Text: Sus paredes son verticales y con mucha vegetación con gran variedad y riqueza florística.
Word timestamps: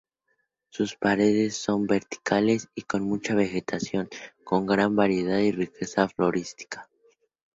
Sus 0.71 0.95
paredes 0.95 1.55
son 1.57 1.85
verticales 1.85 2.69
y 2.73 2.81
con 2.81 3.03
mucha 3.03 3.35
vegetación 3.35 4.09
con 4.43 4.65
gran 4.65 4.95
variedad 4.95 5.37
y 5.37 5.51
riqueza 5.51 6.09
florística. 6.09 6.89